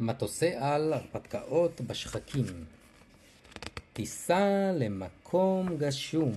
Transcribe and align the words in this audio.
מטוסי 0.00 0.50
על 0.54 0.92
הרפתקאות 0.92 1.80
בשחקים. 1.80 2.44
טיסה 3.92 4.72
למקום 4.78 5.76
גשום. 5.78 6.32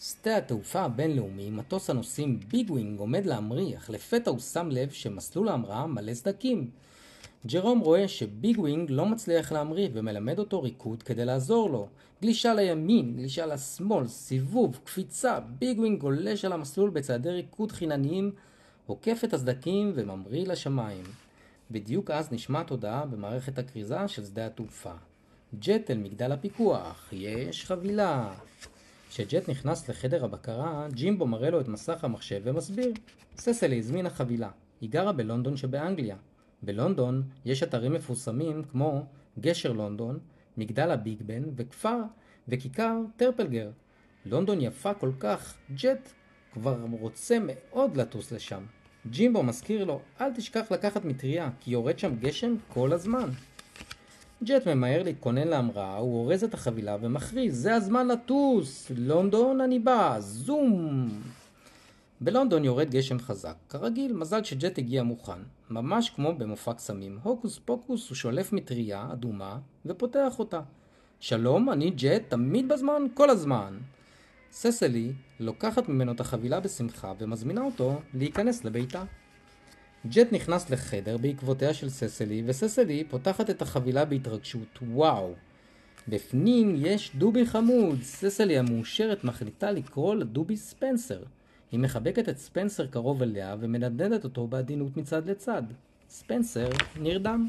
שדה 0.00 0.36
התעופה 0.36 0.80
הבינלאומי, 0.80 1.50
מטוס 1.50 1.90
הנוסעים 1.90 2.40
ביג 2.40 2.70
ווינג 2.70 2.98
עומד 2.98 3.26
להמריא, 3.26 3.76
אך 3.76 3.90
לפתע 3.90 4.30
הוא 4.30 4.38
שם 4.38 4.68
לב 4.70 4.90
שמסלול 4.90 5.48
ההמראה 5.48 5.86
מלא 5.86 6.14
סדקים. 6.14 6.70
ג'רום 7.46 7.78
רואה 7.78 8.08
שביג 8.08 8.58
ווינג 8.58 8.90
לא 8.90 9.06
מצליח 9.06 9.52
להמריא 9.52 9.88
ומלמד 9.92 10.38
אותו 10.38 10.62
ריקוד 10.62 11.02
כדי 11.02 11.24
לעזור 11.24 11.70
לו. 11.70 11.88
גלישה 12.22 12.54
לימין, 12.54 13.16
גלישה 13.16 13.46
לשמאל, 13.46 14.06
סיבוב, 14.06 14.80
קפיצה, 14.84 15.40
ביג 15.40 15.78
ווינג 15.78 16.00
גולש 16.00 16.44
על 16.44 16.52
המסלול 16.52 16.90
בצעדי 16.90 17.30
ריקוד 17.30 17.72
חינניים, 17.72 18.30
עוקף 18.86 19.20
את 19.24 19.34
הסדקים 19.34 19.92
וממריא 19.94 20.46
לשמיים. 20.46 21.04
בדיוק 21.72 22.10
אז 22.10 22.32
נשמעת 22.32 22.70
הודעה 22.70 23.06
במערכת 23.06 23.58
הכריזה 23.58 24.08
של 24.08 24.24
שדה 24.24 24.46
התעופה. 24.46 24.92
ג'ט 25.58 25.90
אל 25.90 25.98
מגדל 25.98 26.32
הפיקוח, 26.32 27.08
יש 27.12 27.64
חבילה. 27.64 28.34
כשג'ט 29.08 29.48
נכנס 29.48 29.88
לחדר 29.88 30.24
הבקרה, 30.24 30.86
ג'ימבו 30.92 31.26
מראה 31.26 31.50
לו 31.50 31.60
את 31.60 31.68
מסך 31.68 32.04
המחשב 32.04 32.40
ומסביר. 32.44 32.92
ססלי 33.36 33.78
הזמינה 33.78 34.10
חבילה. 34.10 34.50
היא 34.80 34.90
גרה 34.90 35.12
בלונדון 35.12 35.56
שבאנגליה. 35.56 36.16
בלונדון 36.62 37.22
יש 37.44 37.62
אתרים 37.62 37.92
מפורסמים 37.92 38.62
כמו 38.64 39.06
גשר 39.40 39.72
לונדון, 39.72 40.18
מגדל 40.56 40.90
הביג 40.90 41.22
בן 41.22 41.42
וכפר 41.56 41.98
וכיכר 42.48 42.96
טרפלגר. 43.16 43.70
לונדון 44.26 44.60
יפה 44.60 44.94
כל 44.94 45.10
כך, 45.20 45.54
ג'ט 45.74 46.08
כבר 46.52 46.76
רוצה 47.00 47.38
מאוד 47.40 47.96
לטוס 47.96 48.32
לשם. 48.32 48.62
ג'ימבו 49.10 49.42
מזכיר 49.42 49.84
לו, 49.84 50.00
אל 50.20 50.32
תשכח 50.32 50.72
לקחת 50.72 51.04
מטריה, 51.04 51.50
כי 51.60 51.70
יורד 51.70 51.98
שם 51.98 52.16
גשם 52.20 52.54
כל 52.68 52.92
הזמן. 52.92 53.30
ג'ט 54.44 54.68
ממהר 54.68 55.02
להתכונן 55.02 55.48
להמראה, 55.48 55.96
הוא 55.96 56.20
אורז 56.20 56.44
את 56.44 56.54
החבילה 56.54 56.96
ומכריז, 57.00 57.62
זה 57.62 57.74
הזמן 57.74 58.08
לטוס! 58.08 58.92
לונדון 58.96 59.60
אני 59.60 59.78
בא! 59.78 60.16
זום! 60.20 61.08
בלונדון 62.20 62.64
יורד 62.64 62.90
גשם 62.90 63.18
חזק. 63.18 63.54
כרגיל, 63.68 64.12
מזל 64.12 64.44
שג'ט 64.44 64.78
הגיע 64.78 65.02
מוכן. 65.02 65.40
ממש 65.70 66.10
כמו 66.10 66.34
במופע 66.34 66.74
קסמים. 66.74 67.18
הוקוס 67.22 67.60
פוקוס 67.64 68.08
הוא 68.08 68.16
שולף 68.16 68.52
מטריה 68.52 69.08
אדומה 69.12 69.58
ופותח 69.86 70.38
אותה. 70.38 70.60
שלום, 71.20 71.70
אני 71.70 71.90
ג'ט, 71.90 72.22
תמיד 72.28 72.68
בזמן, 72.68 73.02
כל 73.14 73.30
הזמן. 73.30 73.78
ססלי 74.52 75.12
לוקחת 75.40 75.88
ממנו 75.88 76.12
את 76.12 76.20
החבילה 76.20 76.60
בשמחה 76.60 77.12
ומזמינה 77.18 77.60
אותו 77.60 78.00
להיכנס 78.14 78.64
לביתה. 78.64 79.04
ג'ט 80.06 80.32
נכנס 80.32 80.70
לחדר 80.70 81.16
בעקבותיה 81.16 81.74
של 81.74 81.88
ססלי, 81.88 82.42
וססלי 82.46 83.04
פותחת 83.04 83.50
את 83.50 83.62
החבילה 83.62 84.04
בהתרגשות. 84.04 84.78
וואו! 84.82 85.34
בפנים 86.08 86.74
יש 86.76 87.12
דובי 87.16 87.46
חמוד. 87.46 88.02
ססלי 88.02 88.58
המאושרת 88.58 89.24
מחליטה 89.24 89.70
לקרוא 89.70 90.14
לדובי 90.14 90.56
ספנסר. 90.56 91.22
היא 91.72 91.80
מחבקת 91.80 92.28
את 92.28 92.38
ספנסר 92.38 92.86
קרוב 92.86 93.22
אליה 93.22 93.56
ומנדנדת 93.60 94.24
אותו 94.24 94.46
בעדינות 94.46 94.96
מצד 94.96 95.30
לצד. 95.30 95.62
ספנסר 96.08 96.68
נרדם. 97.00 97.48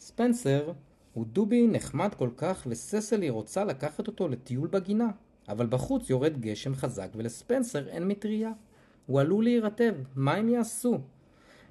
ספנסר 0.00 0.72
הוא 1.12 1.26
דובי 1.32 1.66
נחמד 1.66 2.14
כל 2.14 2.30
כך 2.36 2.66
וססלי 2.66 3.30
רוצה 3.30 3.64
לקחת 3.64 4.06
אותו 4.06 4.28
לטיול 4.28 4.68
בגינה. 4.68 5.08
אבל 5.48 5.66
בחוץ 5.66 6.10
יורד 6.10 6.40
גשם 6.40 6.74
חזק 6.74 7.08
ולספנסר 7.14 7.88
אין 7.88 8.08
מטריה. 8.08 8.52
הוא 9.06 9.20
עלול 9.20 9.44
להירטב, 9.44 9.94
מה 10.14 10.34
הם 10.34 10.48
יעשו? 10.48 10.98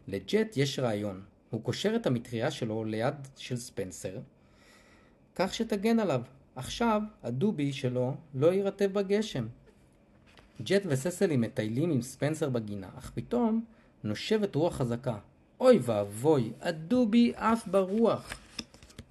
לג'ט 0.08 0.58
יש 0.58 0.80
רעיון. 0.80 1.22
הוא 1.50 1.62
קושר 1.64 1.96
את 1.96 2.08
המטריה 2.08 2.52
שלו 2.52 2.84
ליד 2.84 3.16
של 3.38 3.56
ספנסר, 3.58 4.18
כך 5.36 5.54
שתגן 5.54 6.00
עליו. 6.00 6.22
עכשיו 6.56 7.02
הדובי 7.24 7.74
שלו 7.74 8.16
לא 8.36 8.54
יירטב 8.54 8.94
בגשם. 8.94 9.48
ג'ט 10.62 10.82
וססלי 10.86 11.38
מטיילים 11.38 11.92
עם 11.92 12.02
ספנסר 12.02 12.50
בגינה, 12.50 12.90
אך 12.98 13.12
פתאום 13.16 13.66
נושבת 14.04 14.56
רוח 14.56 14.76
חזקה. 14.76 15.18
אוי 15.60 15.80
ואבוי, 15.82 16.52
הדובי 16.62 17.34
עף 17.36 17.68
ברוח. 17.68 18.34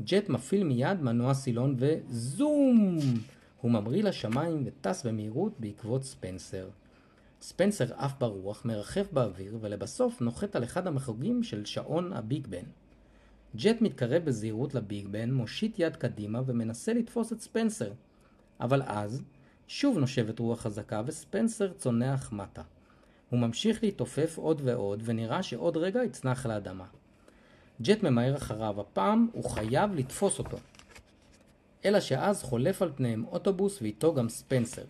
ג'ט 0.03 0.29
מפעיל 0.29 0.65
מיד 0.65 1.03
מנוע 1.03 1.35
סילון 1.35 1.77
וזום! 1.79 2.99
הוא 3.65 3.73
ממריא 3.73 4.03
לשמיים 4.03 4.63
וטס 4.67 5.07
במהירות 5.07 5.53
בעקבות 5.61 6.05
ספנסר. 6.05 6.69
ספנסר 7.41 7.95
עף 7.95 8.13
ברוח, 8.19 8.65
מרחף 8.65 9.13
באוויר, 9.13 9.59
ולבסוף 9.61 10.21
נוחת 10.21 10.57
על 10.57 10.65
אחד 10.65 10.87
המחוגים 10.87 11.43
של 11.43 11.65
שעון 11.65 12.13
הביג 12.13 12.47
בן. 12.47 12.65
ג'ט 13.57 13.81
מתקרב 13.81 14.25
בזהירות 14.25 14.75
לביג 14.75 15.09
בן, 15.09 15.31
מושיט 15.31 15.79
יד 15.79 15.97
קדימה 15.97 16.41
ומנסה 16.47 16.93
לתפוס 16.93 17.33
את 17.33 17.41
ספנסר. 17.41 17.93
אבל 18.61 18.83
אז, 18.87 19.23
שוב 19.69 19.99
נושבת 19.99 20.39
רוח 20.39 20.61
חזקה 20.61 21.03
וספנסר 21.07 21.73
צונח 21.73 22.33
מטה. 22.33 22.63
הוא 23.31 23.41
ממשיך 23.41 23.83
להתעופף 23.85 24.39
עוד 24.39 24.61
ועוד, 24.65 25.03
ונראה 25.05 25.43
שעוד 25.43 25.77
רגע 25.77 26.05
יצנח 26.05 26.47
לאדמה. 26.47 26.87
ג'ט 27.83 28.03
ממהר 28.03 28.37
אחריו, 28.37 28.81
הפעם 28.81 29.29
הוא 29.33 29.51
חייב 29.51 29.95
לתפוס 29.95 30.39
אותו. 30.39 30.59
אלא 31.85 32.01
שאז 32.01 32.43
חולף 32.43 32.83
על 32.83 32.93
פניהם 32.95 33.25
אוטובוס 33.25 33.83
ואיתו 33.83 34.15
גם 34.15 34.29
ספנסר. 34.29 34.85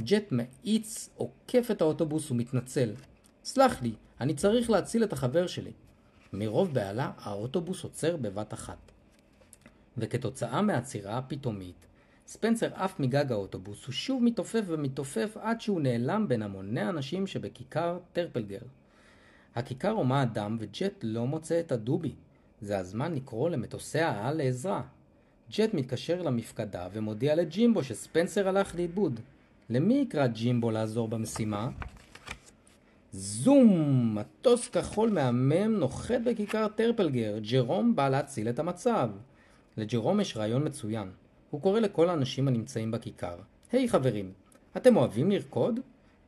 ג'ט 0.00 0.32
מאיץ, 0.32 1.08
עוקף 1.16 1.68
את 1.70 1.80
האוטובוס 1.80 2.30
ומתנצל. 2.30 2.90
סלח 3.44 3.82
לי, 3.82 3.92
אני 4.20 4.34
צריך 4.34 4.70
להציל 4.70 5.04
את 5.04 5.12
החבר 5.12 5.46
שלי. 5.46 5.72
מרוב 6.32 6.74
בהלה, 6.74 7.10
האוטובוס 7.18 7.84
עוצר 7.84 8.16
בבת 8.16 8.54
אחת. 8.54 8.92
וכתוצאה 9.98 10.62
מהעצירה 10.62 11.18
הפתאומית, 11.18 11.86
ספנסר 12.26 12.74
עף 12.74 13.00
מגג 13.00 13.32
האוטובוס, 13.32 13.84
הוא 13.84 13.92
שוב 13.92 14.22
מתעופף 14.22 14.62
ומתעופף 14.66 15.36
עד 15.40 15.60
שהוא 15.60 15.80
נעלם 15.80 16.28
בין 16.28 16.42
המוני 16.42 16.80
האנשים 16.80 17.26
שבכיכר 17.26 17.98
טרפלגר. 18.12 18.60
הכיכר 19.54 19.90
הומה 19.90 20.22
אדם 20.22 20.56
וג'ט 20.60 20.94
לא 21.02 21.26
מוצא 21.26 21.60
את 21.60 21.72
הדובי. 21.72 22.14
זה 22.60 22.78
הזמן 22.78 23.14
לקרוא 23.14 23.50
למטוסי 23.50 24.00
העל 24.00 24.36
לעזרה. 24.36 24.82
ג'ט 25.52 25.74
מתקשר 25.74 26.22
למפקדה 26.22 26.88
ומודיע 26.92 27.34
לג'ימבו 27.34 27.84
שספנסר 27.84 28.48
הלך 28.48 28.74
לאיבוד. 28.74 29.20
למי 29.70 29.94
יקרא 29.94 30.26
ג'ימבו 30.26 30.70
לעזור 30.70 31.08
במשימה? 31.08 31.68
זום! 33.12 34.18
מטוס 34.18 34.68
כחול 34.68 35.10
מהמם 35.10 35.76
נוחת 35.76 36.20
בכיכר 36.26 36.68
טרפלגר. 36.68 37.38
ג'רום 37.50 37.96
בא 37.96 38.08
להציל 38.08 38.48
את 38.48 38.58
המצב. 38.58 39.10
לג'רום 39.76 40.20
יש 40.20 40.36
רעיון 40.36 40.66
מצוין. 40.66 41.10
הוא 41.50 41.60
קורא 41.60 41.80
לכל 41.80 42.08
האנשים 42.08 42.48
הנמצאים 42.48 42.90
בכיכר. 42.90 43.36
היי 43.72 43.86
hey, 43.86 43.88
חברים, 43.88 44.32
אתם 44.76 44.96
אוהבים 44.96 45.30
לרקוד? 45.30 45.80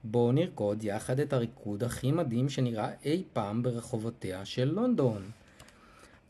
בואו 0.04 0.32
נרקוד 0.32 0.84
יחד 0.84 1.20
את 1.20 1.32
הריקוד 1.32 1.84
הכי 1.84 2.12
מדהים 2.12 2.48
שנראה 2.48 2.90
אי 3.04 3.22
פעם 3.32 3.62
ברחובותיה 3.62 4.44
של 4.44 4.64
לונדון. 4.74 5.22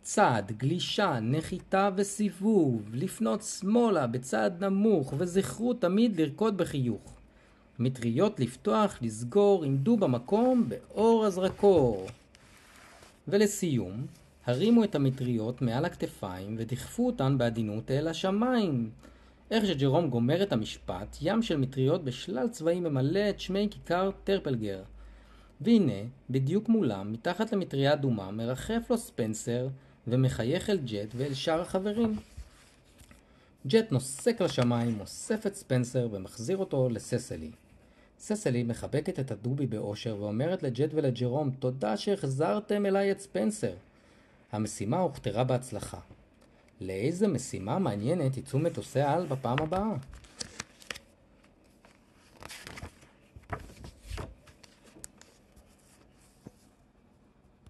צעד, 0.03 0.53
גלישה, 0.53 1.19
נחיתה 1.23 1.91
וסיבוב, 1.97 2.91
לפנות 2.95 3.43
שמאלה 3.43 4.07
בצעד 4.07 4.65
נמוך, 4.65 5.15
וזכרו 5.19 5.75
תמיד 5.75 6.21
לרקוד 6.21 6.57
בחיוך. 6.57 7.19
מטריות 7.79 8.41
לפתוח, 8.41 8.99
לסגור, 9.03 9.65
עמדו 9.65 9.97
במקום 9.97 10.69
באור 10.69 11.25
הזרקור. 11.25 12.07
ולסיום, 13.29 14.07
הרימו 14.47 14.85
את 14.85 14.95
המטריות 14.95 15.63
מעל 15.63 15.85
הכתפיים 15.85 16.55
ודחפו 16.59 17.07
אותן 17.07 17.39
בעדינות 17.39 17.91
אל 17.91 18.09
השמיים. 18.09 18.91
איך 19.51 19.67
שג'רום 19.67 20.11
גומר 20.11 20.43
את 20.43 20.53
המשפט, 20.53 21.17
ים 21.21 21.43
של 21.43 21.57
מטריות 21.57 22.05
בשלל 22.05 22.49
צבעים 22.49 22.85
ממלא 22.85 23.31
את 23.31 23.41
שמי 23.41 23.69
כיכר 23.71 24.11
טרפלגר. 24.25 24.83
והנה, 25.61 26.03
בדיוק 26.31 26.69
מולם, 26.69 27.13
מתחת 27.13 27.53
למטריה 27.53 27.93
אדומה, 27.93 28.31
מרחף 28.31 28.87
לו 28.91 28.99
ספנסר, 28.99 29.69
ומחייך 30.07 30.71
אל 30.71 30.79
ג'ט 30.85 31.15
ואל 31.17 31.35
שאר 31.35 31.61
החברים. 31.61 32.17
ג'ט 33.67 33.93
נוסק 33.93 34.41
לשמיים, 34.41 35.01
אוסף 35.01 35.47
את 35.47 35.55
ספנסר 35.55 36.09
ומחזיר 36.13 36.57
אותו 36.57 36.89
לססלי. 36.89 37.51
ססלי 38.19 38.63
מחבקת 38.63 39.21
את 39.21 39.31
הדובי 39.31 39.67
באושר 39.67 40.17
ואומרת 40.21 40.63
לג'ט 40.63 40.95
ולג'רום 40.95 41.51
תודה 41.51 41.97
שהחזרתם 41.97 42.87
אליי 42.87 43.11
את 43.11 43.21
ספנסר. 43.21 43.73
המשימה 44.53 44.99
הוכתרה 44.99 45.45
בהצלחה. 45.45 45.99
לאיזה 46.81 47.29
משימה 47.29 47.79
מעניינת 47.79 48.37
יצאו 48.37 48.59
מטוסי 48.59 49.01
העל 49.01 49.27
בפעם 49.27 49.59
הבאה? 49.61 49.93